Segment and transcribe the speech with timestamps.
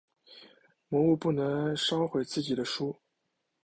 [0.87, 2.99] 魔物不能烧毁自己的书。